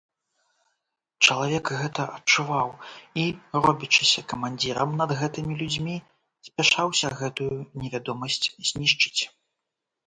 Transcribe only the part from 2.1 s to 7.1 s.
адчуваў і, робячыся камандзірам над гэтымі людзьмі, спяшаўся